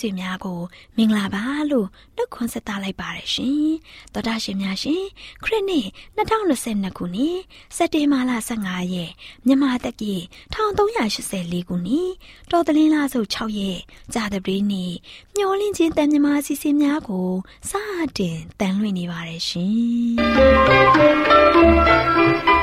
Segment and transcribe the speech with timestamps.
[0.00, 0.60] စဉ်မှာတော်တာရှင်မိတ်ဆွေများကို
[0.96, 3.70] မင်္ဂလာပါလို့နှုတ်ခွန်းဆက်သလိုက်ပါတယ်ရှင်
[4.12, 5.04] တော်တာရှင်များရှင်
[5.44, 5.86] ခရစ်နှစ်
[6.16, 7.38] 2022ခုနှစ်
[7.76, 9.12] စက်တင်ဘာလ15ရက်
[9.46, 10.14] မြန်မာတက္ကီ
[10.54, 12.10] 1384ခုနှစ်
[12.50, 13.80] တော်သလင်းလားစု6ရက်
[14.14, 14.92] ကြာသပတေးနေ့
[15.36, 17.30] မျောလင်းချင်းတန်မြမာစီစဉ်များကို
[17.70, 17.72] စ
[18.18, 22.55] တင်တန်လွှင့်နေပါတယ်ရှင်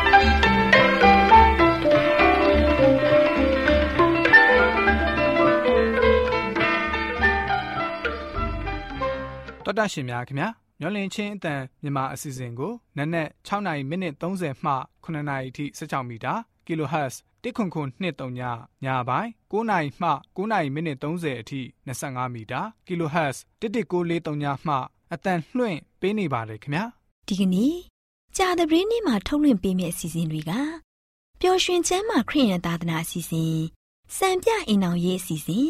[9.77, 16.33] တော်တာရှင်များခင်ဗျာမျောလင်းချင်းအတန်မြန်မာအစီအစဉ်ကိုနက်နက်6နာရီမိနစ်30မှ9နာရီထိ16မီတာ
[16.65, 18.41] kHz တစ်ခွန်ခွန်23ည
[18.85, 24.75] ညပိုင်း9နာရီမှ9နာရီမိနစ်30အထိ25မီတာ kHz 11943ညမှ
[25.13, 26.83] အတန်လွှင့်ပေးနေပါတယ်ခင်ဗျာ
[27.27, 27.75] ဒီကနေ့
[28.37, 30.51] ကြာသပတေးနေ့မှာထုတ်လွှင့်ပေးမယ့်အစီအစဉ်တွေက
[31.41, 33.57] ပျော်ရွှင်ချမ်းသာခရိယန်သာသနာအစီအစဉ်
[34.17, 35.69] စံပြအိမ်အောင်ရေးအစီအစဉ်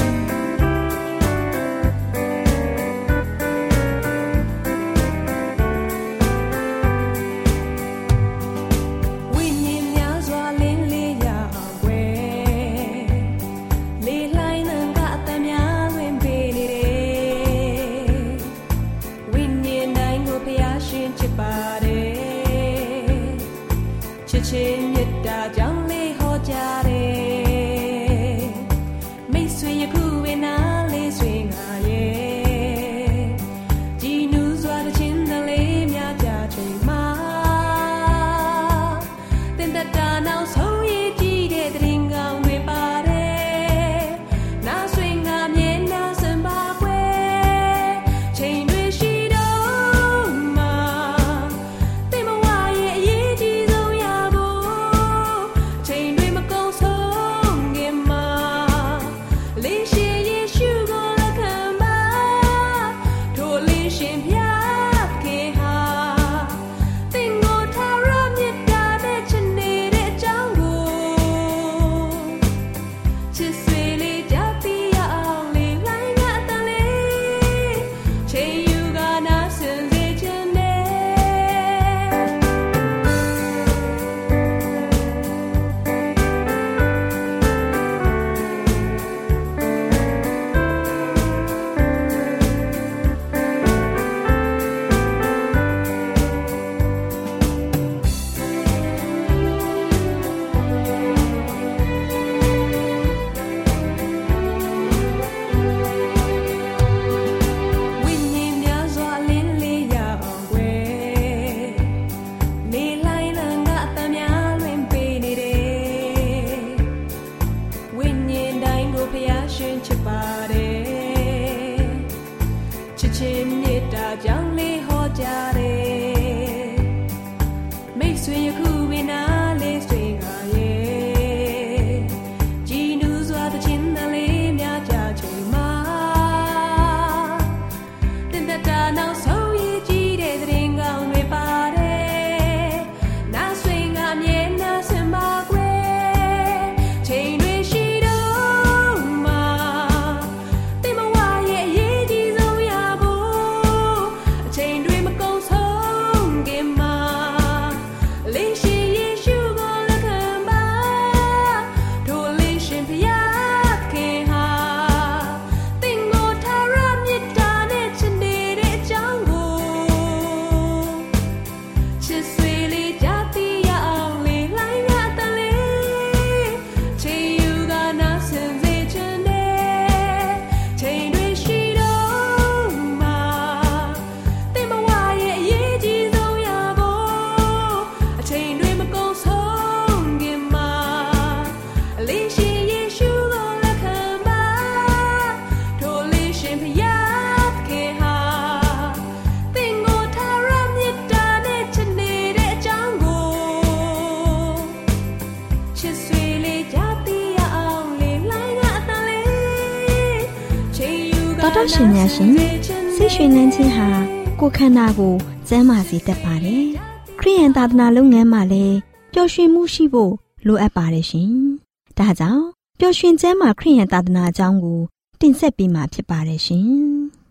[214.65, 215.13] န္ဓာကို
[215.47, 216.65] ကျန်းမာစေတတ်ပါတယ်။
[217.19, 218.77] ခရိယန်သာသနာလုပ်ငန်းမှာလည်း
[219.13, 220.13] ပျော်ရွှင်မှုရှိဖို့
[220.47, 221.31] လိုအပ်ပါတယ်ရှင်။
[221.97, 222.45] ဒါကြောင့်
[222.79, 224.79] ပျော်ရွှင်ကျမ်းမာခရိယန်သာသနာအကြောင်းကို
[225.19, 226.69] တင်ဆက်ပေးမှာဖြစ်ပါတယ်ရှင်။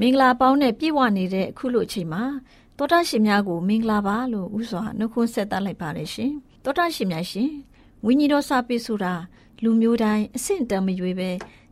[0.00, 2.24] မင်္ဂလာပေါင်းနဲ့ပြည့်ဝနေတဲ့အခုလိုအချိန်မှာ
[2.82, 6.32] တောတာရှင်များကိုမင်္ဂလာပါလို့ဥစွာနှုတ်ခွန်းဆက်သလိုက်ပါတယ်ရှင်
[6.64, 7.50] တောတာရှင်များရှင်
[8.04, 9.14] ဝိညာဉ်တော်စာပေဆိုတာ
[9.62, 11.30] လူမျိုးတိုင်းအဆင့်တန်းမရွေးပဲ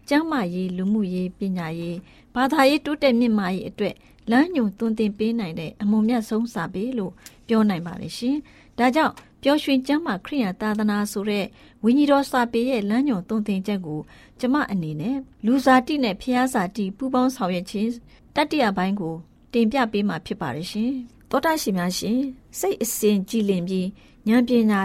[0.08, 1.98] ကျမ်းမာရေးလူမှုရေးပညာရေး
[2.34, 3.94] ဘာသာရေးတိုးတက်မြင့်မားရေးအတွက်
[4.30, 7.12] လမ်းညွန်သွန်သင်ပေးနိုင်တဲ့အမုံမြတ်ဆုံးစာပေလို့
[7.48, 8.36] ပြောနိုင်ပါတယ်ရှင်
[8.78, 11.44] ဒါကြောင့်ပျော်ရွှင်ကျမ်းမာခရိယံသာသနာဆိုတဲ့
[11.84, 14.00] ဝိညာဉ်တော်စာပေရဲ့လမ်းညွန်သွန်သင်ချက်ကို
[14.40, 15.16] ကျမအနေနဲ့
[15.46, 17.90] လူစားတိနဲ့ဖျားစာတိပူပေါင်းဆောင်ရွက်ခြင်း
[18.34, 19.16] တတိယပိုင်းကို
[19.52, 20.92] တင်ပြပေးမှာဖြစ်ပါတယ်ရှင်။
[21.30, 22.18] သောတာရှင်များရှင်
[22.58, 23.88] စိတ်အစဉ်ကြည်လင်ပြီး
[24.28, 24.80] ဉာဏ်ပညာ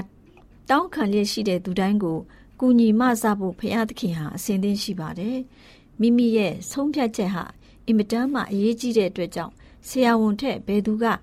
[0.70, 2.18] တောင်းခံလျက်ရှိတဲ့သူတိုင်းကို
[2.60, 5.38] ကူညီမဆဖို့ဖရာသခင်ဟာအစဉ်သင်းရှိပါတယ်။
[6.00, 7.44] မိမိရဲ့ဆုံးဖြတ်ချက်ဟာ
[7.88, 9.54] အင်မတန်မှအရေးကြီးတဲ့အတွက်ကြောင့်
[9.88, 11.14] ဆရာဝန်ထက်ဘယ်သူကဉာ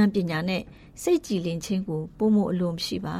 [0.00, 0.62] ဏ်ပညာနဲ့
[1.02, 3.16] စိတ်ကြည်လင်ခြင်းကိုပုံမအလိုမရှိပါ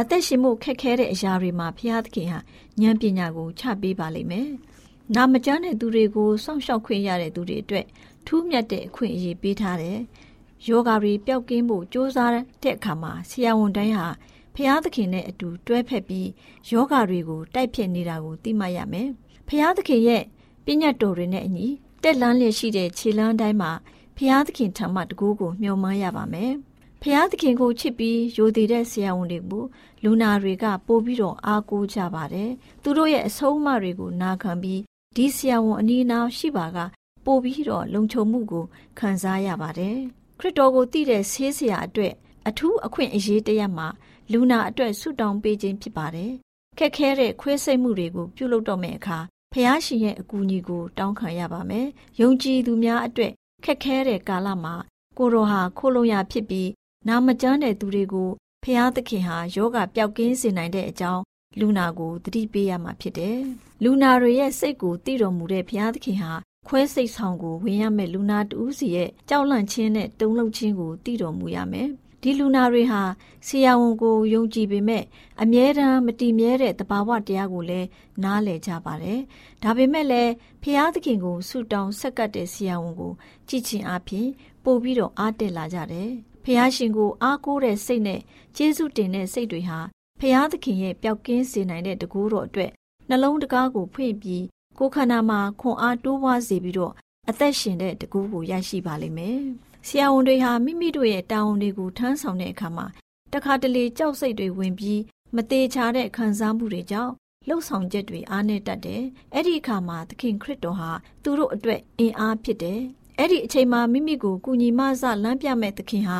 [0.00, 2.38] အသက်ရှင်မှုခက်ခဲတဲ့အရာတွေမှာဘုရားသခင်ဟာ
[2.80, 4.50] ဉာဏ်ပညာကိုချပေးပါလိမ့်မယ်။
[5.14, 7.86] နာမကျမ်းတဲ့သူတွေကိုစောင့်ရှောက်ခွင့်ရတဲ့သူတွေအတွက်
[8.26, 9.98] ထူးမြတ်တဲ့အခွင့်အရေးပေးထားတယ်။
[10.66, 14.06] ယောဂါတွေပျောက်ကင်းဖို့ကြိုးစားတဲ့အခါမှာဆရာဝန်တိုင်းဟာ
[14.54, 16.28] ဘုရားသခင်နဲ့အတူတွဲဖက်ပြီး
[16.70, 19.08] ယောဂါတွေကိုတိုက်ဖြတ်နေတာကိုသိမှတ်ရမယ်။
[19.48, 20.22] ဘုရားသခင်ရဲ့
[20.64, 21.66] ပညတ်တော်တွေနဲ့အညီ
[22.02, 23.70] တက်လန်းလျက်ရှိတဲ့ခြေလန်းတိုင်းမှာ
[24.16, 26.52] ဘုရားသခင်ထံမှတကူကိုမျှော်မှန်းရပါမယ်။
[27.02, 29.64] ဖျားသခင်ကိုချစ်ပြီးယိုသေးတဲ့ဆရာဝန်တွေကို
[30.02, 32.50] လူနာတွေကပို့ပြီးတော့အားကိုးကြပါတယ်။
[32.82, 34.80] သူတို့ရဲ့အဆုံးအမတွေကိုနာခံပြီး
[35.16, 36.78] ဒီဆရာဝန်အနီးအနားရှိပါက
[37.24, 38.64] ပို့ပြီးတော့လုံခြုံမှုကို
[38.98, 39.98] ခံစားရပါတယ်။
[40.38, 42.14] ခရစ်တော်ကိုသိတဲ့ဆေးဆရာအတွက်
[42.48, 43.88] အထူးအခွင့်အရေးတရမှာ
[44.32, 46.32] လူနာအတွက်ဆုတောင်းပေးခြင်းဖြစ်ပါတယ်။
[46.78, 49.18] ခက်ခဲတဲ့ခွဲစိတ်မှုတွေကိုပြုလုပ်တော့မယ့်အခါ
[49.52, 51.86] ဖះရှင်ရဲ့အကူအညီကိုတောင်းခံရပါမယ်။
[52.20, 53.32] ယုံကြည်သူများအတွက်
[53.64, 54.74] ခက်ခဲတဲ့ကာလမှာ
[55.18, 56.70] ကိုရောဟာခိုးလုံရဖြစ်ပြီး
[57.08, 58.30] နာမကျမ်းတဲ့သူတွေကို
[58.64, 61.22] ဖျားသခင်ဟာယောဂပျောက်ကင်းစေနိုင်တဲ့အကြောင်း
[61.60, 63.38] လူနာကိုသတိပေးရမှာဖြစ်တယ်။
[63.82, 66.32] လူနာတွေရဲ့စိတ်ကိုသိတော်မူတဲ့ဘုရားသခင်ဟာ
[66.68, 71.88] ခွဲစိတ်ဆောင်ကိုဝင်ရမယ့်လူနာတူးစီရဲ့ကြောက်လန့်ခြင်းနဲ့တုန်လှုပ်ခြင်းကိုသိတော်မူရမယ်။
[72.22, 73.02] ဒီလူနာတွေဟာ
[73.46, 75.04] ဆရာဝန်ကိုယုံကြည်ပေမဲ့
[75.42, 77.88] အမြဲတမ်းမတည်မြဲတဲ့တဘာဝတရားကိုလည်း
[78.22, 79.20] နားလည်ကြပါတယ်။
[79.62, 83.12] ဒါပေမဲ့လည်းဖျားသခင်ကိုဆုတောင်းဆက်ကပ်တဲ့ဆရာဝန်ကို
[83.48, 84.28] ကြည်ချင်အားဖြင့်
[84.64, 86.10] ပို့ပြီးတော့အားတက်လာကြတယ်။
[86.44, 88.20] ဖះရှင်ကိုအားကိုးတဲ့စိတ်နဲ့
[88.56, 89.78] ကျေးဇူးတင်တဲ့စိတ်တွေဟာ
[90.20, 92.70] ဖះသခင်ရဲ့ပျောက်ကင်းစေနိုင်တဲ့တကူတော်အတွက်
[93.08, 94.44] နှလုံးတကားကိုဖွင့်ပြီး
[94.78, 96.92] ကိုယ်ခန္ဓာမှာခွန်အားတိုးပွားစေပြီးတော့
[97.30, 99.40] အသက်ရှင်တဲ့တကူကိုရရှိပါလိမ့်မယ်။
[99.86, 102.86] ဆရာဝန်တွေဟာမိမိတို့ရဲ့တာဝန်တွေကိုထမ်းဆောင်တဲ့အခါမှာ
[103.32, 105.00] တခါတလေကြောက်စိတ်တွေဝင်ပြီး
[105.36, 107.12] မသေးချာတဲ့ခံစားမှုတွေကြောင့်
[107.48, 109.02] လှုပ်ဆောင်ချက်တွေအားနည်းတတ်တယ်။
[109.34, 110.90] အဲ့ဒီအခါမှာသခင်ခရစ်တော်ဟာ
[111.22, 112.80] သူတို့အတွက်အင်အားဖြစ်တယ်။
[113.18, 116.18] အဲ့ဒီအချိန်မှာမိမိကိုကူညီမဆလမ်းပြမဲ့သခင်ဟာ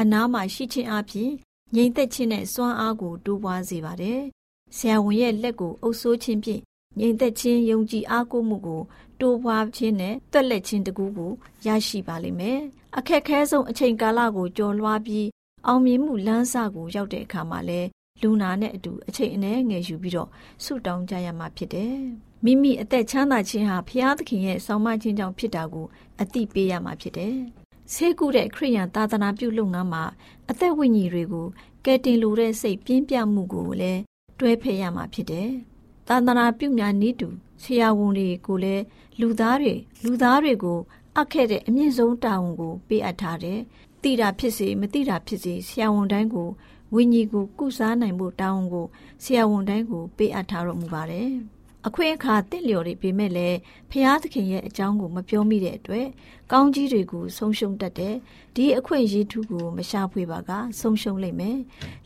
[0.00, 1.30] အနားမှာရှိခြင်းအပြင်
[1.74, 4.20] ငြိမ်သက်ခြင်းနဲ့စွမ်းအားကိုတိုးပွားစေပါတယ်။
[4.76, 6.62] ဆရာဝန်ရဲ့လက်ကိုအုပ်ဆိုးခြင်းဖြင့်
[6.98, 8.82] ငြိမ်သက်ခြင်းယုံကြည်အားကိုးမှုကို
[9.20, 11.32] တိုးပွားခြင်းနဲ့တွက်လက်ခြင်းတကူကို
[11.66, 12.60] ရရှိပါလိမ့်မယ်။
[12.98, 15.26] အခက်ခဲဆုံးအချိန်ကာလကိုကျော်လွှားပြီး
[15.66, 17.80] အောင်မြင်မှုလမ်းစကိုရောက်တဲ့အခါမှာလဲ
[18.22, 20.28] လူနာနဲ့အတူအချိန်အနည်းငယ်ယူပြီးတော့
[20.64, 21.96] ဆုတောင်းကြရမှာဖြစ်တယ်။
[22.44, 25.86] မိမိအသက်ချမ်းသာခြင်းဟာဘုရားသခင်ရဲ့ဆောင်းမခြင်းကြောင့်ဖြစ်တာကို
[26.20, 27.36] အသိပေးရမှာဖြစ်တယ်။
[27.92, 30.04] ဆေးကုတဲ့ခရိယန်သာသနာပြုလုပ်ငန်းမှာ
[30.50, 31.46] အသက်ဝိညာဉ်တွေကို
[31.84, 34.00] ကယ်တင်လိုတဲ့စိတ်ပြင်းပြမှုကိုလည်း
[34.40, 35.50] တွဲဖက်ရမှာဖြစ်တယ်။
[36.08, 37.28] သာသနာပြုများနည်းတူ
[37.62, 38.82] ဆရာဝန်တွေကိုလည်း
[39.20, 40.78] လူသားတွေလူသားတွေကို
[41.16, 43.58] အပ်ခဲ့တဲ့အမြင့်ဆုံးတာဝန်ကိုပေးအပ်ထားတယ်။
[44.02, 46.48] တိတာဖြစ်စေမတိတာဖြစ်စေဆရာဝန်တိုင်းကို
[46.94, 48.86] ဝိညာဉ်ကိုကုစားနိုင်ဖို့တာဝန်ကို
[49.22, 51.30] ဆရာဝန်တိုင်းကိုပေးအပ်ထားတော်မူပါတယ်။
[51.86, 53.58] အခွင့်အခါတင့်လျော်တွေပေမဲ့လည်း
[53.90, 56.06] ဖျားသခင်ရဲ့အကြောင်းကိုမပြောမိတဲ့အတွက်
[56.52, 58.16] ကောင်းကြီးတွေကိုဆုံးရှုံးတတ်တယ်
[58.54, 61.58] ဒီအခွင့်ရည်ထူးကိုမရှာဖွေပါကဆုံးရှုံးလိမ့်မယ်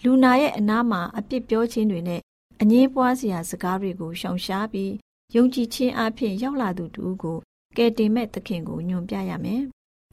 [0.03, 2.21] လူနာရဲ့အနားမှာအပြစ်ပြောခြင်းတွေနဲ့
[2.61, 4.93] အငင်းပွားစရာစကားတွေကိုရှောင်ရှားပြီး
[5.35, 7.39] ယုံကြည်ခြင်းအဖြစ်ရောက်လာသူတူကို
[7.77, 9.63] ကယ်တင်မဲ့သခင်ကိုညွန်ပြရမယ်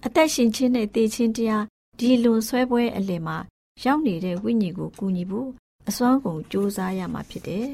[0.06, 1.66] အသက်ရှင်ခြင်းနဲ့တည်ခြင်းတရား
[2.00, 3.38] ဒီလွန်ဆွဲပွဲအလယ်မှာ
[3.84, 5.50] ရောက်နေတဲ့ဝိညာဉ်ကိုကူညီဖို့
[5.88, 7.70] အစွမ်းကုန်စ조사ရမှာဖြစ်တယ်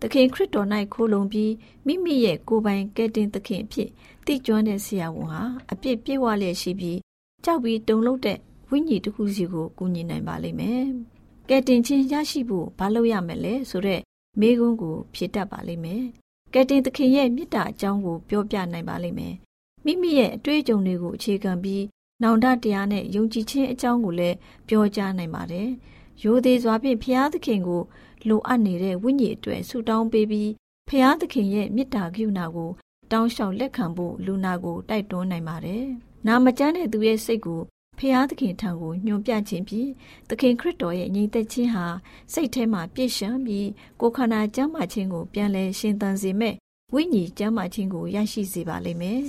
[0.00, 1.52] သခင်ခရစ်တော်၌ခိုးလုံပြီး
[1.86, 3.88] မိမိရဲ့ကိုယ်ပိုင်ကယ်တင်သခင်အဖြစ်
[4.26, 6.98] တည်ကျွမ်းတဲ့ဆရာဝန်ဟာအပြစ်ပြေဝလျက်ရှိပြီး
[7.44, 8.38] ကြောက်ပြီးတုန်လှုပ်တဲ့
[8.70, 10.86] ဝိညာဉ်တစ်ခုစီကိုကူညီနိုင်ပါလိမ့်မယ်။
[11.48, 14.02] ကယ်တင်ခြင်းရရှိဖို့ဘာလုပ်ရမလဲဆိုတော့
[14.40, 16.02] မိကုန်းကိုဖြေတတ်ပါလိမ့်မယ်။
[16.52, 19.34] ကယ်တင်သခင်ရဲ့မေတ္တာအကြောင်းကိုပြောပြနိုင်ပါလိမ့်မယ်။
[19.84, 21.84] မိမိရဲ့အတွေ့အကြုံတွေကိုအခြေခံပြီး
[22.22, 24.36] နောင်တတရားနဲ့ယုံကြည်ခြင်းအကြောင်းကိုလည်း
[24.68, 25.68] ပြောကြားနိုင်ပါတယ်။
[26.22, 27.82] ရိုသေစွာဖြင့်ဖျားသခင်ကို
[28.28, 30.50] လိုအပ်နေတဲ့ဝိညာဉ်အတွက်ဆုတောင်းပေးပြီး
[30.88, 32.70] ဖျားသခင်ရဲ့မေတ္တာကရုဏာကို
[33.12, 35.84] တောင်းလျှောက်လက်ခံဖို့လူနာကိုတိုက်တွန်းနိုင်ပါတယ်။
[36.26, 37.60] နာမကျမ်းတဲ့သူရဲ့စိတ်ကို
[37.98, 39.90] ဖျားသခင်ထံကိုညွှန်ပြခြင်းဖြင့်
[40.28, 41.86] သခင်ခရစ်တော်ရဲ့ညီသက်ခြင်းဟာ
[42.32, 43.68] စိတ်ထဲမှာပြည့်စုံပြီး
[44.00, 46.54] ကိုယ်ခန္ဓာကျမ်းမာခြင်းကိုပြန်လည်ရှင်သန်စေမဲ့
[46.94, 49.20] ဝိညာဉ်ကျမ်းမာခြင်းကိုရရှိစေပါလိမ့်မယ်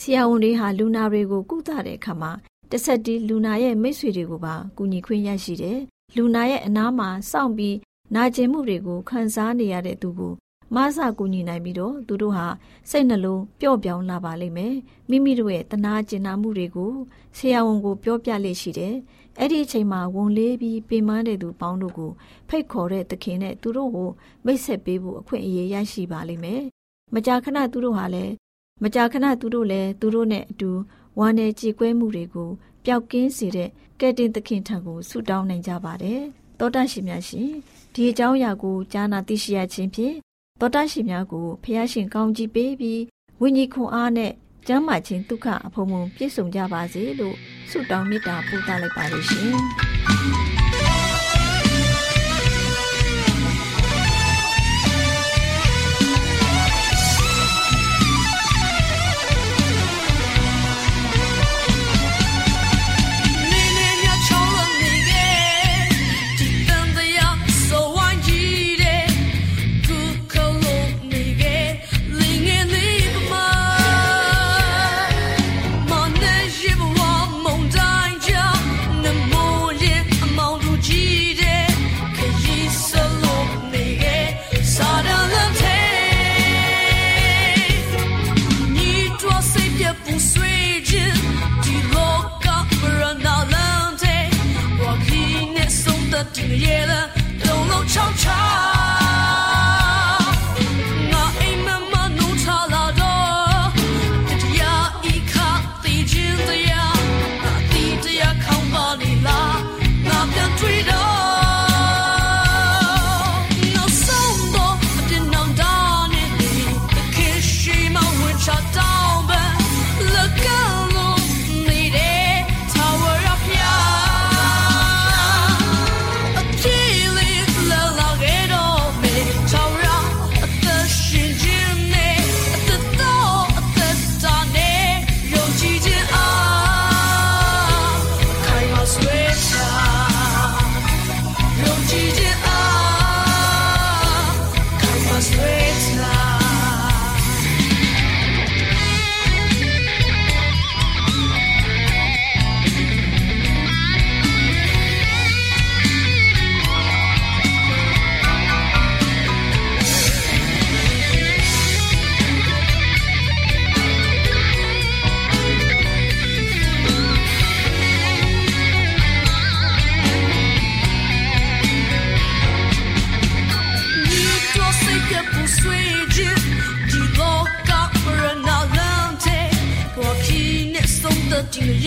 [0.00, 2.32] ဆရာဝန်တွေဟာလူနာတွေကိုကုသတဲ့အခါမှာ
[2.70, 5.78] တစ်ဆက်တည်းလူနာရဲ့မိတ်ဆွေတွေကိုပါကူညီခွင့်ရရှိတယ်။
[6.16, 7.76] လူနာရဲ့အနားမှာစောင့်ပြီး
[8.14, 10.32] နာကျင်မှုတွေကိုခံစားနေရတဲ့သူကို
[10.74, 12.46] မဆာကူညီနိုင်ပြီးတော့သူတို့ဟာ
[12.90, 14.74] စိတ်နှလုံးပျော့ပြောင်းလာပါလိမ့်မယ်
[15.10, 16.92] မိမိတို့ရဲ့တနာကျင်နာမှုတွေကို
[17.36, 18.94] ဆရာဝန်ကိုပြောပြလေ့ရှိတယ်
[19.38, 22.10] အဲ့ဒီအချိန်မှာဝန်လေးပြီးပင်ပန်းတဲ့သူပေါင်းတို့ကို
[22.48, 24.10] ဖိတ်ခေါ်တဲ့သခင်နဲ့သူတို့ကို
[24.44, 26.62] မိတ်ဆက်ပေးဖို့အခွင့်အရေးရရှိပါလိမ့်မယ်
[27.14, 28.32] မကြာခဏသူတို့ဟာလည်း
[28.82, 30.70] မကြာခဏသူတို့လည်းသူတို့နဲ့အတူ
[31.18, 32.50] ဝမ်းနယ်ကြေကွဲမှုတွေကို
[32.84, 36.20] ပျောက်ကင်းစေတဲ့ကဲတင်သခင်ထံကိုဆုတောင်းနိုင်ကြပါတယ်
[36.58, 37.50] တောတရှိများရှင်
[37.94, 40.14] ဒီအကြောင်းအရာကိုကြားနာသိရှိရခြင်းဖြင့်
[40.60, 43.02] သောတာရှင်များကိုဖះရှင်ကောင်းကြီးပေးပြီး
[43.40, 44.32] ဝိညာဉ်ခွန်အားနဲ့
[44.66, 47.36] ကျမ်းမာခြင်းဒုက္ခအဖုံဖုံပြည့်စုံကြပါစေလို့
[47.70, 49.54] ဆုတောင်းမေတ္တာပို့သလိုက်ပါလို့ရှင်။။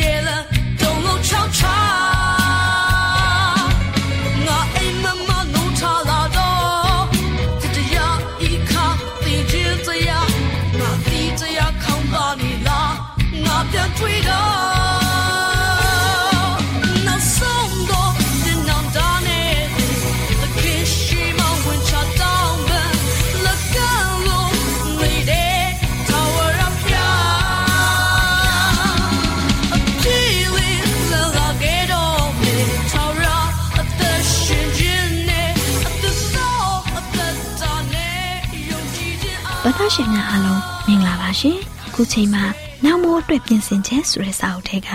[0.08, 0.47] together.
[39.88, 41.58] သောတာရှင်များအားလုံးမင်္ဂလာပါရှင်။
[41.94, 42.44] ခုချိန်မှာ
[42.86, 44.90] နောက်မိုးအတွက်ပြင်ဆင်ချက်ဆိုတဲ့စာအုပ်ထဲကခ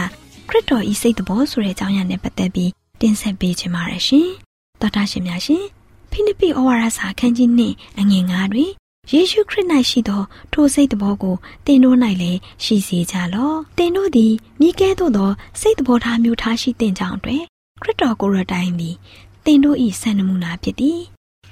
[0.52, 2.70] ရစ်တော်ဤစိတ်တော်ဆိုတဲ့အကြောင်းအရာနဲ့ပတ်သက်ပြီး
[3.00, 4.28] တင်ဆက်ပေးချင်ပါတယ်ရှင်။
[4.80, 5.64] သောတာရှင်များရှင်
[6.10, 8.70] ဖိလိပ္ပိဩဝါဒစာခန်းကြီးနှင့်အငယ်9တွင်
[9.12, 10.22] ယေရှုခရစ်၌ရှိသော
[10.52, 15.30] ထိုစိတ်တော်ကိုတင်တို့၌လည်းရှိစေကြလော့။တင်တို့သည်မိကဲသို့သော
[15.60, 17.42] စိတ်တော်ထားမျိုးထားရှိတဲ့ကြောင့်အတွက်
[17.82, 18.96] ခရစ်တော်ကိုယ်တော်တိုင်သည်
[19.44, 21.00] တင်တို့၏ဆန္ဒမူနာဖြစ်သည်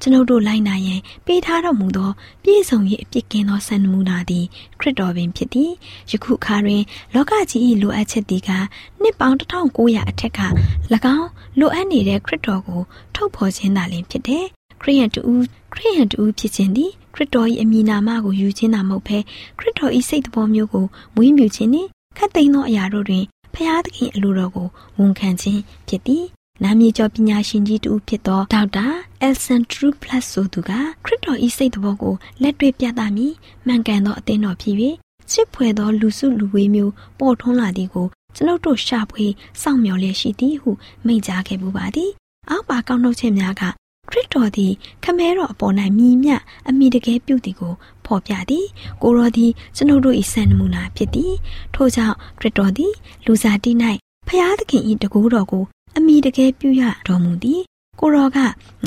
[0.01, 2.11] ကျွန်ုပ်တို့လိုက်နာရန်ပေးထားတော်မူသော
[2.43, 4.45] ပြည့်စုံ၏အပြစ်ကင်းသောစံနမူနာသည်
[4.81, 5.71] ခရစ်တော်ပင်ဖြစ်သည်
[6.11, 6.83] ယခုအခါတွင်
[7.15, 8.51] လောကကြီး၏လိုအပ်ချက်သည်က
[9.03, 10.41] နှစ်ပေါင်း1900အထက်က၎
[11.17, 11.29] င်း
[11.59, 12.83] လိုအပ်နေတဲ့ခရစ်တော်ကို
[13.15, 14.45] ထုတ်ဖော်ခြင်းသာလျှင်ဖြစ်တယ်
[14.81, 15.21] ခရိယန်တူ
[15.73, 19.19] ခရိယန်တူဖြစ်ခြင်းသည်ခရစ်တော်၏အမည်နာမကိုယူခြင်းသာမဟုတ်ဘဲ
[19.59, 26.25] ခရစ်တော်၏စိတ်တော်မျိုးကိုမွေးမြူခြင်းနှင့်ခတ်သိမ်းသောအရာတို့တွင်ဖျားသခင်အလိုတော်ကိုဝန်ခံခြင်းဖြစ်သည်
[26.65, 28.87] နာမည်ကျော်ပညာရှင်ကြီးတူဖြစ်သောဒေါက်တာ
[29.21, 30.71] အယ်ဆန်ထရူပလတ်ဆိုသူက
[31.05, 33.33] ခရစ်တော်ဤစိတ်တော်ကိုလက်တွေ့ပြသမည်
[33.67, 34.77] မှန်ကန်သောအသင်းတော်ဖြစ်၍
[35.31, 39.27] ချစ်ဖွယ်သောလူစုလူဝေးမျိုးပေါ်ထွန်းလာသည်ကိုကျွန်ုပ်တို့ရှာဖွေ
[39.63, 40.71] စောင့်မျှော်လျက်ရှိသည်ဟု
[41.07, 42.11] မိန့်ကြားခဲ့ပူပါသည်
[42.51, 43.73] အောက်ပါကောက်နှုတ်ချက်များကခ
[44.11, 44.73] ခရစ်တော်သည်
[45.05, 46.31] ခမဲတော်အပေါ်၌မြည်မြ
[46.69, 47.75] အမိတကယ်ပြုသည်ကို
[48.07, 48.67] ဖော်ပြသည်
[49.03, 51.35] ကိုရောသည်ကျွန်ုပ်တို့၏စံနမူနာဖြစ်သည်
[51.75, 52.93] ထို့ကြောင့်ခရစ်တော်သည်
[53.27, 53.71] လူစားတိ၌
[54.29, 55.65] ဖျားသခင်၏တကူတော်ကို
[56.01, 57.61] အမိတကယ်ပြုရတော်မူသည်
[58.01, 58.39] ကိုရောက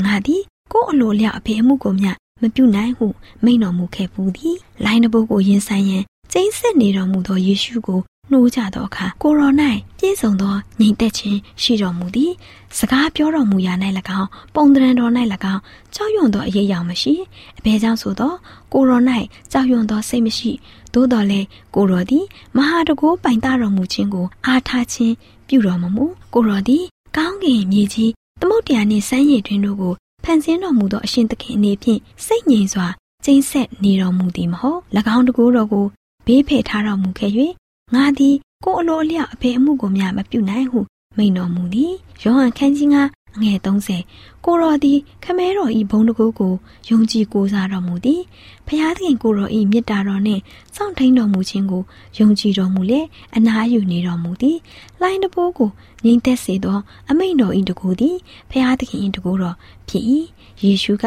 [0.04, 0.42] ငါသည်
[0.72, 2.10] ကိုယ်အလိုလျောက်အဖေအမှုကိုမျှ
[2.42, 3.06] မပြုနိုင်ဟု
[3.44, 9.52] မိန်တော်မူခဲ့ပူသည်လိုင်းတဘိုးကိုရင်ဆိုင်ရန်ကျိန်းဆက်နေတော်မူသောယေရှုကိုနှိုးကြသောအခါကိုရော၌
[9.98, 12.32] ပြည့်စုံသောညီသက်ခြင်းရှိတော်မူသည်
[12.78, 13.74] စကားပြောတော်မူရာ၌၎
[14.20, 15.10] င်းပုံတရံတော်၌၎
[15.52, 15.60] င်း
[15.94, 17.14] ကြောက်ရွံ့သောအရေးရောင်မရှိ
[17.58, 18.32] အဘဲကြောင့်ဆိုသော
[18.72, 19.00] ကိုရော၌
[19.52, 20.50] ကြောက်ရွံ့သောစိတ်မရှိ
[20.94, 22.24] သို့တော်လည်းကိုရောသည်
[22.56, 25.14] မဟာတကိုးပိုင်တတော်မူခြင်းကိုအားထားခြင်း
[25.48, 26.04] ပြုတော်မမူ
[26.34, 26.84] ကိုရောသည်
[27.16, 29.94] ကောင်းကင်မြေကြီးသမုတ်တရားနှင့်စမ်းရည်တွင်တို့ကို
[30.24, 32.86] ဖန်ဆင်းတော်မူသောအရှင်သခင်အနေဖြင့်စိတ်ငြိမ်စွာ
[33.24, 34.80] ကျိန်းဆက်နေတော်မူသည်မဟုတ်၎
[35.16, 35.86] င်းတကိုးတော်ကို
[36.26, 37.32] ဘေးဖယ်ထားတော်မူခဲ့၍
[37.94, 40.80] ငါသည်ကိုအလိုအလျောက်အဖေအမှုကိုများမပြုနိုင်ဟု
[41.16, 41.92] မိန်တော်မူသည်
[42.22, 42.96] ယောဟန်ခန်းကြီးက
[43.36, 46.54] အငယ်30ကိုတော်သည်ခမဲတော်ဤဘုံတကူကို
[46.88, 48.22] ယုံကြည်ကိုးစားတော်မူသည်
[48.66, 50.42] ဖျားသခင်ကိုတော်ဤမေတ္တာတော်နှင့်
[50.74, 51.82] စောင့်ထိန်တော်မူခြင်းကို
[52.18, 53.00] ယုံကြည်တော်မူလေ
[53.36, 54.58] အနားယူနေတော်မူသည်
[55.00, 55.70] လိုင်းတပိုးကို
[56.04, 56.78] ငြိမ်သက်စေသော
[57.10, 58.16] အမိန်တော်ဤတကူသည်
[58.50, 59.56] ဖျားသခင်ဤတကူတော်
[59.88, 60.04] ဖြစ်၏
[60.62, 61.04] ယေရှုက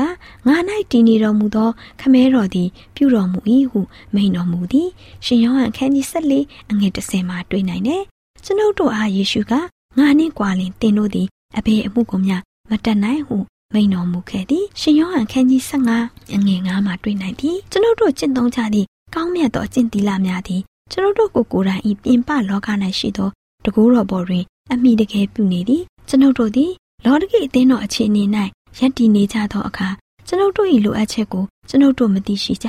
[0.47, 0.55] ငါ၌
[0.91, 1.69] တည်နေတော်မူသော
[1.99, 3.79] ခမဲတော်သည် ပြုတော်မူ၏ဟု
[4.13, 4.89] မိန်တော်မူသည်
[5.25, 8.03] ရှင်ယောဟန်ခန်းကြီး14အငယ်30မှာတွေ့နိုင်တယ်
[8.45, 9.53] ကျွန်ုပ်တို့အားယေရှုက
[9.97, 13.37] ငါနှင့်ကြွာလင်တင်တို့သည် အဘေအမှုကိုများမတတ်နိုင်ဟု
[13.73, 22.67] မိန်တော်မူခဲ့သည်ရှင်ယောဟန်ခန်းကြီး15အငယ်9မှာတွေ့နိုင်သည်ကျွန်ုပ်တို့ကျင့်သုံးကြသည့်ကောင်းမြတ်သောအကျင့်သီလများသည်ကျွန်ုပ်တို့ကိုယ်ကိုယ်တိုင်ဤပြင်ပလောက၌
[22.99, 23.29] ရှိသော
[23.65, 26.71] တကူတော်ပေါ်တွင် အမိတကယ်ပြုနေသည်ကျွန်ုပ်တို့သည်
[27.05, 28.23] လောကီအသင်းတော်အခြေအနေ၌
[28.77, 29.87] ယက်တည်နေကြသောအခါ
[30.27, 32.67] ကျွန်ုပ်တို့၏လိုအပ်ချက်ကိုကျွန်ုပ်တို့မသိရှိကြ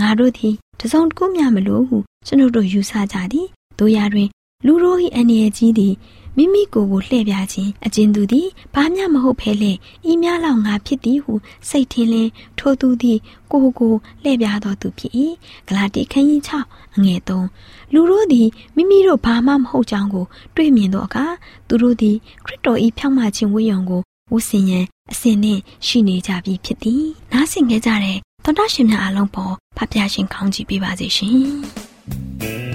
[0.00, 3.46] ငါတို့သည်တစုံတစ်ခုမျှမလိုဟုကျွန်ုပ်တို့ယူဆကြသည်
[3.78, 4.28] တို့ရာတွင်
[4.66, 5.94] လူတို့၏အနေအကြီးသည်
[6.36, 9.72] မိမိကိုယ်ကိုလှည့်ပြခြင်းအကျဉ်သူသည်ဘာမျှမဟုတ်ဖဲလေ
[10.10, 11.32] ဤများလောက်ငါဖြစ်သည်ဟု
[11.68, 13.18] စိတ်ထင်းလင်းထိုသူသည်
[13.50, 15.12] ကိုယ်ကိုလှည့်ပြတော်သူဖြစ်၏
[15.68, 21.26] ဂလာတိခန်းကြီး6အငယ်3လူတို့သည်မိမိတို့ဘာမှမဟုတ်ကြောင်းကို တွေ့မြင်သောအခါ
[21.68, 24.00] သူတို့သည်ခရစ်တော်၏ဖြောင့်မခြင်းဝိယုံကို
[24.32, 32.65] ဝဆင်ရန်အစဉ်နှင့်ရှိနေကြပြီဖြစ်သည်နားဆင်ခဲ့ကြတဲ့သောတာရှင်များအလုံးပေါ်ဖဖျားရှင်ခေါင်းကြည့်ပေးပါစေရှင်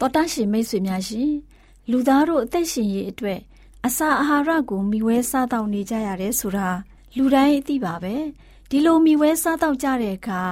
[0.00, 1.32] တော်တရှင်မိတ်ဆွေများရှင်
[1.90, 3.40] လူသားတို့အသက်ရှင်ရေးအတွက်
[3.86, 6.68] အစာအာဟာရကိုမျှဝဲစားတောက်နေကြရတယ်ဆိုတာ
[7.16, 8.14] လူတိုင်းသိပါပဲ
[8.70, 10.42] ဒီလိုမျှဝဲစားတောက်ကြတဲ့အခါ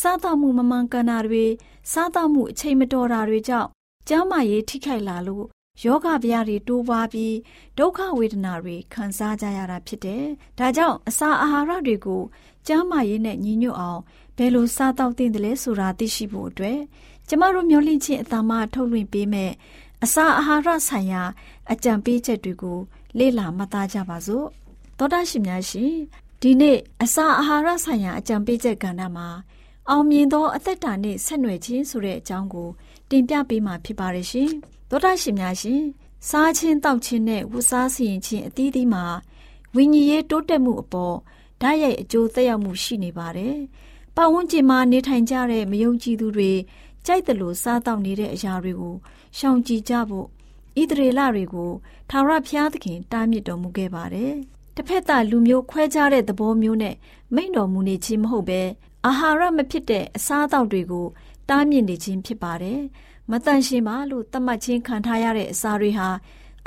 [0.00, 1.44] စားတောက်မှုမမှန်ကန်တာတွေ
[1.92, 3.68] စားတောက်မှုအချိန်မတော်တာတွေကြောင့်
[4.08, 5.44] ကျန်းမာရေးထိခိုက်လာလို့
[5.84, 7.34] ယောဂဗျာတွေတိုးပွားပြီး
[7.78, 10.24] ဒုက္ခဝေဒနာတွေခံစားကြရတာဖြစ်တယ်။
[10.58, 12.22] ဒါကြောင့်အစာအာဟာရတွေကို
[12.66, 14.00] ကျန်းမာရေးနဲ့ညီညွတ်အောင်
[14.36, 16.78] ဘယ်လိုစားတောက်သင့်တယ်လဲဆိုတာသိရှိဖို့အတွက်
[17.34, 19.50] ကျမတို့မျိုးလင့်ချင်းအတမထုတ်လွှင့်ပေးမဲ့
[20.04, 21.22] အစာအာဟာရဆိုင်ရာ
[21.72, 22.78] အကြံပေးချက်တွေကို
[23.18, 24.46] လေ့လာမှတ်သားကြပါစို့
[24.98, 25.92] သောတာရှင်များရှင်
[26.40, 29.28] ဒီနေ့အစာအာဟာရဆိုင်ရာအကြံပေးချက်ကဏ္ဍမှာ
[29.88, 32.68] အောင်မြင်သောအသက်တာနဲ့ဆက်နွယ်ခြင်းဆိုတဲ့အကြောင်းကို
[33.10, 34.50] တင်ပြပေးမှာဖြစ်ပါတယ်ရှင်
[34.90, 35.82] သောတာရှင်များရှင်
[36.28, 39.04] စားခြင်းတောက်ခြင်းနဲ့ဝတ်စားစီရင်ခြင်းအသီးသီးမှာ
[39.74, 41.16] ဝိညာဉ်ရေးတိုးတက်မှုအပေါ်
[41.60, 43.56] ဓာတ်ရိုက်အကျိုးသက်ရောက်မှုရှိနေပါတယ်။
[44.16, 46.52] ပတ်ဝန်းကျင်မှာနေထိုင်ကြတဲ့မယုံကြည်သူတွေ
[47.06, 48.94] ကြိုက်တယ်လို့စားတောက်နေတဲ့အရာတွေကို
[49.38, 50.26] ရှောင်ကြဉ်ကြဖို့
[50.80, 51.70] ဣသရေလတွေကို
[52.10, 54.32] ထာဝရဘုရားသခင်တားမြစ်တော်မူခဲ့ပါတယ်။
[54.76, 56.96] တစ်ဖက်သားလူမျိုးခွဲခြားတဲ့သဘောမျိုးနဲ့
[57.34, 58.60] မိန့်တော်မူနေခြင်းမဟုတ်ပဲ
[59.06, 61.06] အာဟာရမဖြစ်တဲ့အစားအသောက်တွေကို
[61.48, 62.80] တားမြစ်နေခြင်းဖြစ်ပါတယ်။
[63.30, 66.08] မတန်ရှင်းပါလို့သတ်မှတ်ခြင်းခံထားရတဲ့အစာတွေဟာ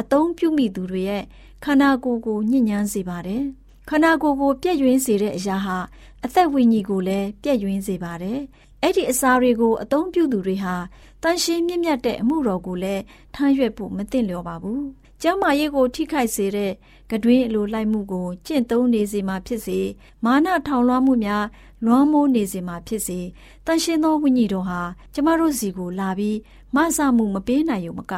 [0.01, 1.23] အသုံးပြုမိသူတွေရဲ့
[1.63, 3.43] ခန္ဓာကိုယ်ကိုညှဉ်းညမ်းစေပါတယ်။
[3.89, 5.77] ခန္ဓာကိုယ်ကိုပြည့်ယွင်းစေတဲ့အရာဟာ
[6.25, 8.39] အသက်ဝိညာဉ်ကိုလည်းပြည့်ယွင်းစေပါတယ်။
[8.87, 10.75] အဲ့ဒီအစာတွေကိုအသုံးပြုသူတွေဟာ
[11.23, 13.03] တန်ရှင်းမြင့်မြတ်တဲ့အမှုတော်ကိုလည်း
[13.35, 14.81] ထမ်းရွက်ဖို့မသင့်လျော်ပါဘူး။
[15.21, 16.71] ကျမ်းမာရေးကိုထိခိုက်စေတဲ့
[17.11, 19.79] ကတွင်းအလိုလိုက်မှုကိုကျင့်သုံးနေစေမှာဖြစ်စေ
[20.25, 21.45] မာနထောင်လွှမ်းမှုများ
[21.85, 23.19] လွှမ်းမိုးနေစေမှာဖြစ်စေ
[23.65, 24.81] တန်ရှင်းသောဝိညာဉ်တော်ဟာ
[25.13, 26.37] ကျမတို့စီကိုလာပြီး
[26.75, 28.13] မဆမှုမပေးနိုင်ုံမက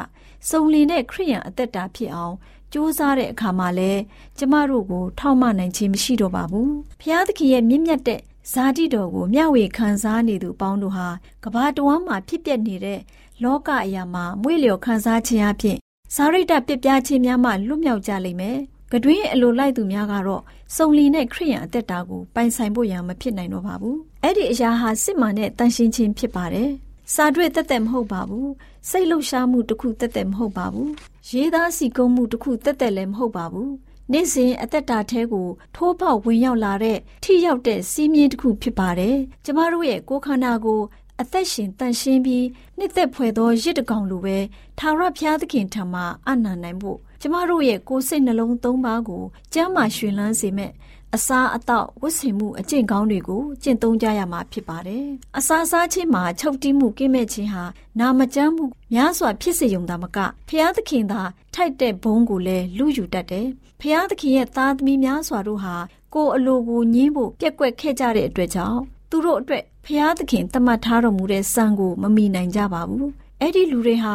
[0.48, 2.34] စုံလင်တဲ့ခရိယံအသက်တာဖြစ်အောင်
[2.72, 3.92] ကြိုးစားတဲ့အခါမှာလဲ
[4.38, 6.68] ကျမတို့ကိုထောက်မနိုင်ခြင်းမရှိတော့ပါဘူး။
[7.00, 8.20] ဖျားသခင်ရဲ့မြင့်မြတ်တဲ့
[8.52, 11.08] ဇာတိတော်ကိုမျှဝေခံစားနေသူပေါင်းတို့ဟာ
[11.44, 13.00] ကဘာတဝမ်းမှာဖြစ်ပျက်နေတဲ့
[13.42, 15.76] လောကအရာမှာမွေ့လျော်ခံစားခြင်းအဖြစ်
[16.14, 18.58] ဇာရိတပြပြခြင်းများမှလွတ်မြောက်ကြလိမ့်မယ်။
[18.92, 20.42] ကတွင်းအလိုလိုက်သူများကတော့
[20.76, 26.70] စုံလင်တဲ့ခရိယံအသက်တာကိုပိုင်ဆိုင်ဖို့ရန်မဖြစ်နိုင်တော့ပါဘူး။အဲ့ဒီအရာဟာစစ်မှန်တဲ့တန်ရှင်းခြင်းဖြစ်ပါတယ်။
[27.14, 28.48] စာတွေ့တက်တက်မဟုတ်ပါဘူး။
[28.88, 30.88] စိတ်လှုပ်ရှားမှုတစ်ခုတက်တက်မဟုတ်ပါဘူး။
[31.32, 33.70] ရေးသားစီကုံးမှုတစ်ခုတက်တက်လည်းမဟုတ်ပါဘူး။
[34.12, 40.80] နေ့စဉ်အသက်တာထဲကိုထိုးပေါက်ဝင်ရောက်လာတဲ့ထိရောက်တဲ့စီးမြင်တစ်ခုဖြစ်ပါတယ်။ကျမတို့ရဲ့ကိုယ်ခန္ဓာကို
[41.20, 42.46] အသက်ရှင်တန်ရှင်းပြီး
[42.78, 44.38] နှစ်သက်ဖွယ်သောရစ်တကောင်လိုပဲ
[44.78, 49.22] ထာဝရဘုရားသခင်ထံမှအနံနိုင်ဖို့ကျမတို့ရဲ့ကိုယ်စိတ်နှလုံးသုံးပါးကို
[49.54, 50.72] ကျမ်းမာရွှင်လန်းစေမဲ့
[51.16, 55.06] အစာအသောက်ဝတ်ဆင်မှုအကျင့်ကောင်းတွေကိုကျင့်သုံးကြရမှာဖြစ်ပါတယ်။
[55.38, 57.64] အစာစားခြင်းမှာချုပ်တီးမှုကင်းမဲ့ခြင်းဟာ
[58.00, 60.18] နာမကျန်းမှုများစွာဖြစ်စေုံသာမက
[60.48, 61.20] ဖျားသခင်သာ
[61.54, 63.46] ထိုက်တဲ့ဘုံကိုလည်းလူယူတတ်တယ်။
[63.80, 65.74] ဖျားသခင်ရဲ့သားသမီးများစွာတို့ဟာ
[66.14, 73.08] ကိုယ်အလိုကိုညှင်းဖို့ပြက်ကွက်ခဲ့ကြတဲ့အတွက်ကြောင့်သူတို့အတွက်ဖျားသခင်တမတ်ထားတော်မူတဲ့စံကိုမမီနိုင်ကြပါဘူး။
[73.40, 74.14] အဲ့ဒီလူတွေဟာ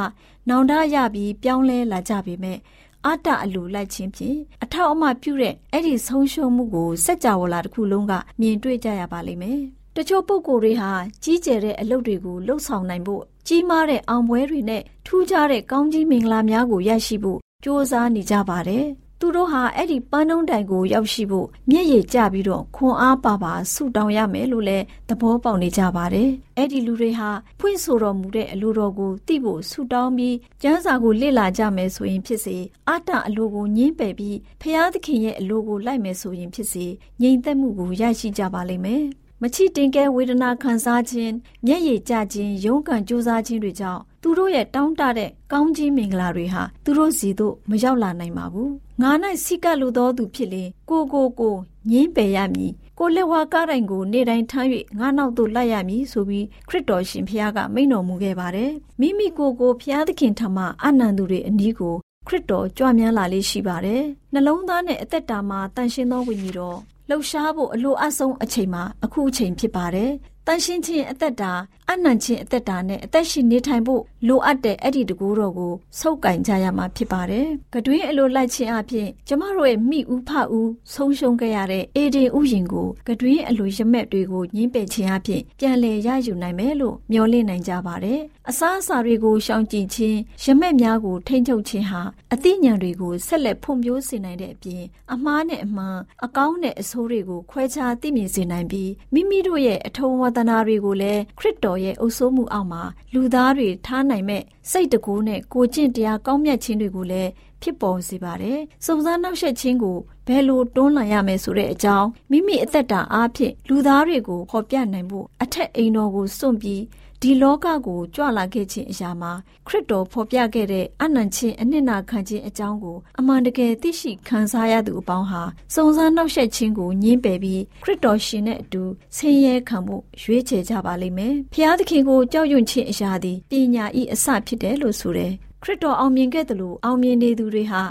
[0.49, 2.57] နောင်တရပြီးပြောင်းလဲလာကြပေမဲ့
[3.05, 9.59] အတ္တအလိုလိုက်ခြင်းဖြင့်အထောက်အမပြုတဲ့အဲ့ဒီဆုံးရှုံးမှုကိုစัจ java လာတစ်ခုလုံးကမြင်တွေ့ကြရပါလိမ့်မယ်။
[9.95, 10.91] တချို့ပုဂ္ဂိုလ်တွေဟာ
[11.23, 18.85] ကြီးကျယ်တဲ့အလုပ်တွေကိုလှုပ်ဆောင်နိုင်ဖို့ကြီးမားတဲ့အောင်ပွဲတွေနဲ့ထူးခြားတဲ့ကောင်းကြီးမင်္ဂလာများကိုရရှိဖို့ကြိုးစားနေကြပါတယ်။
[19.25, 32.57] သူတို့ဟာအဲ့ဒီပန်းနှုံးတိုင်ကိုရောက်ရှိဖို့မျက်ရည်ကျပြီးတော့ခွန်အားပါပါဆုတောင်းရမယ်လို့လည်းသဘောပေါက်နေကြပါတယ်။အဲ့ဒီလူတွေဟာဖွင့်ဆိုတော်မူတဲ့အလိုတော်ကိုသိဖို့ဆုတောင်းပြီးကျမ်းစာကိုလေ့လာကြမယ်ဆိုရင်ဖြစ်စေ
[32.89, 36.85] အတ္တအလိုကိုညှင်းပယ်ပြီးဖျားသခင်ရဲ့အလိုကိုလိုက်မယ်ဆိုရင်ဖြစ်စေ
[37.21, 39.03] ငြိမ်သက်မှုကိုရရှိကြပါလိမ့်မယ်။
[39.41, 41.33] မချစ်တင်ကဲဝေဒနာခံစားခြင်း
[41.65, 49.11] မျက်ရည်ကျခြင်းရုန်းကန်ကြိုးစားခြင်းတွေကြောင့် သူတို့ရဲ့တောင်းတတဲ့ကောင်းကြီးမင်္ဂလာတွေဟာသူတို့စီသို့မရောက်လာနိုင်ပါဘူးငါ၌
[49.43, 51.55] စိကလူသောသူဖြစ်လေကိုကိုကို
[51.91, 54.67] ငင်းပယ်ရမည်ကိုလက်ဝါကားတိုင်းကိုနေ့တိုင်းထမ်း၍
[54.99, 61.95] ငါနောက်သို့လိုက်ရမည်ဆိုပြီးခရစ်တော်ရှင်ဖျားကမိန့်တော်မူခဲ့ပါတယ်မိမိကိုယ်ကိုဖျားသခင်ထံမှအနန္တုတွေအနီးကို
[62.27, 66.77] ခရစ်တော်ကြွမြန်းလာလေးရှိပါတယ်နှလုံးသားနဲ့အသက်တာမှာတန်ရှင်းသောဝိညာဉ်တော်
[67.09, 70.11] လှူရှားဖို့အလိုအဆုံးအချိန်မှာအခုအချိန်ဖြစ်ပါတယ်
[70.47, 71.51] တန်ရှင်းခြင်းအသက်တာ
[71.89, 92.01] အနံ့ခြင်းအသက်တာနဲ့အသက်ရှင်နေထိုင်ဖို့လိုအပ်တဲ့အဲ့ဒီတကူတော်ကိုစုပ်ကင်ကြရမှာဖြစ်ပါတယ်။ကတွင်းအလိုလိုက်ခြင်းအပြင်ကျမတို့ရဲ့မိဦးဖဦးဆုံးရှုံးခဲ့ရတဲ့အေဒင်ဥယျင်ကိုကတွင်းအလိုရမက်တွေကိုညှင်းပယ်ခြင်းအပြင်ပြန်လည်ရယူနိုင်မယ်လို့မျှော်လင့်နိုင်ကြပါတယ်။အစားအစာတွေကိုရှောင်ကျဉ်ခြင်းရမက်များကိုထိန်းချုပ်ခြင်းဟာ
[92.33, 102.83] အသိဉာဏ်တွေကိုဆက်လက်ဖွံ့ဖြိုးစေနိုင်တဲ့အပြင်အမှားနဲ့အမှန်အကောင်းနဲ့အဆိုးတွေကိုခွဲခြားသိမြင်စေနိုင်ပြီးမိမိတို့ရဲ့အထုံးဝတနာတွေကိုလည်းခရစ်တော်ရဲ့အုပ်စိုးမှုအောက်မှာ
[103.13, 107.31] လူသားတွေထားနိုင်မဲ့စိတ်တကူနဲ့ကိုကျင့်တရားကောင်းမြတ်ခြင်းတွေကိုလည်း
[107.61, 116.81] ဖြစ်ပေါ်စေပါတယ်။စုံစမ်းနှောက်ယှက်ခြင်းကိုဘယ်လိုတွန်းလှန်ရမယ်ဆိုတဲ့အကြောင်းမိမိအသက်တာအားဖြင့်လူသားတွေကိုဖော်ပြနိုင်ဖို့အထက်အိမ်တော်ကိုစွန့်ပြီး
[117.25, 119.31] ဒီလောကကိုကြွလာခဲ့ခြင်းအရာမှာ
[119.67, 125.41] ခရစ်တော်ဖော်ပြခဲ့တဲ့အနံ့ချင်းအနှစ်နာခံခြင်းအကြောင်းကိုအမှန်တကယ်သိရှိခံစားရသူအပေါင်းဟာ
[125.73, 128.83] စုံစမ်းနှောက်ယှက်ခြင်းကိုညှင်းပယ်ပြီးခရစ်တော်ရှင်နဲ့အတူ
[129.15, 135.31] ဆင်းရဲခံမှုရွေးချယ်ကြပါလိမ့်မယ်။ဖျားသခင်ကိုကြောက်ရွံ့ခြင်းအရာသည်ပညာဤအစဖြစ်တယ်လို့ဆိုတယ်
[135.63, 137.81] ခရစ်တော်အောင်မြင်ခဲ့တယ်လို့အောင်မြင်နေသူတွေဟာ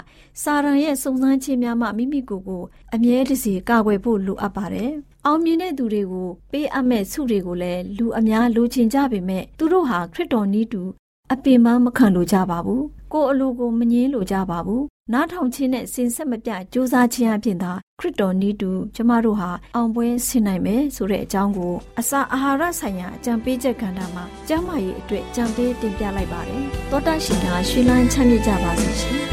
[0.41, 4.93] စာရန်ရဲ့စုံစမ်းခြင်းများမှမိမိကိုယ်ကိုအမြဲတစေကာကွယ်ဖို့လိုအပ်ပါတယ်။
[5.25, 10.81] အောင်မြင်တဲ့သူတွေကိုပေးအပ်မဲ့ဆုတွေကိုလည်းလူအများလိုချင်ကြပေမဲ့သူတို့ဟာခရစ်တော်နည်းတူ
[11.33, 12.83] အပင်မမခံလိုကြပါဘူး
[13.13, 14.83] ကိုယ်အလိုကိုမငြင်းလိုကြပါဘူး
[15.13, 29.32] နားထောင်ခြင်းနဲ့စင်ဆက်မပြကြိုးစားခြင်းအပြင်သာခရစ်တော်နည်းတူကျမတို့ဟာအောင်ပွဲဆင်နိုင်မယ်ဆိုတဲ့အကြောင်းကိုအစာအာဟာရဆိုင်ရာအကြံပေးချက်ကဏ္ဍမှာကျမ်းမာရေးအတွက်ကြံပေးတင်ပြလိုက်ပါတယ်တောတာရှင်ကရှင်လန်းချမ်းမြေ့ကြပါစေရှင်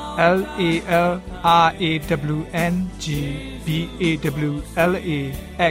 [0.17, 0.63] l a
[1.09, 1.11] l
[1.43, 1.91] r a
[2.33, 2.37] w
[2.71, 3.05] n g
[3.65, 3.67] b
[4.01, 4.03] a
[4.49, 4.51] w
[4.91, 5.09] l a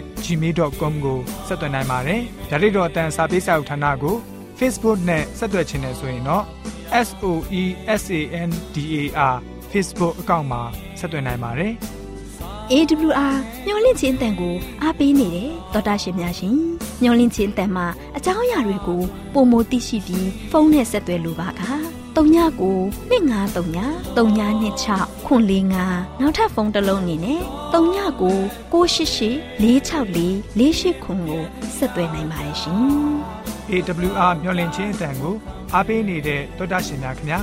[0.01, 4.17] @ gmail.com ကိုဆက်သွင်းနိုင်ပါတယ်။ဒါ့အပြင်တော့အတန်းစာပေးစာဥထာဏာကို
[4.59, 6.45] Facebook နဲ့ဆက်သွယ်ခြင်းနဲ့ဆိုရင်တော့
[7.07, 7.27] s o
[7.63, 7.65] e
[8.03, 9.37] s a n d a r
[9.73, 10.63] Facebook အကောင့်မှာ
[11.01, 11.73] ဆက်သွင်းနိုင်ပါတယ်။
[12.73, 16.57] AWR မျော်လင့်ခြင်းအတန်ကိုအားပေးနေတယ်တော်တာရှင်များရှင်
[17.03, 19.01] မျော်လင့်ခြင်းအတန်မှာအကြောင်းအရာတွေကို
[19.35, 21.63] ပုံမသိရှိပြီးဖုန်းနဲ့ဆက်သွယ်လိုပါက
[22.21, 22.79] 39ကို
[23.11, 27.41] 2939 3926ခွန်45နောက်ထပ်ဖုန်းတစ်လုံးအနေနဲ့
[27.73, 28.37] 39ကို
[28.73, 31.43] 688 464 48ခွန်ကို
[31.77, 32.77] ဆက်သွယ်နိုင်ပါတယ်ရှင်
[33.71, 35.35] AWR မျော်လင့်ခြင်းအတန်ကို
[35.75, 37.39] အားပေးနေတဲ့တော်တာရှင်များခင်ဗျာ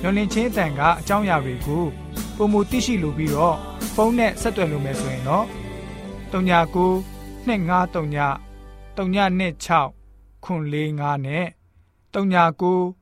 [0.00, 1.84] မျော်လင့်ခြင်းအတန်ကအကြောင်းအရာတွေကို
[2.36, 3.56] ပုံမသိရှိလိုပြီးတော့
[3.94, 5.44] ဖုန်းနဲ့ဆက်သွယ်လို့မယ်ဆိုရင်တော့
[6.32, 6.34] 39
[7.46, 7.52] 253
[8.96, 9.92] 396
[10.46, 11.46] 445နဲ့
[12.14, 13.01] 39